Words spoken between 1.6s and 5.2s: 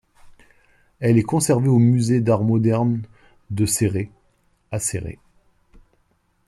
au musée d'art moderne de Céret, à Céret.